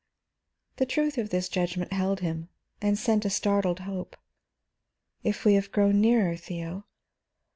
[0.77, 2.49] The truth of the judgment held him,
[2.81, 4.17] and sent a startled hope.
[5.23, 6.87] "If we have grown nearer, Theo?"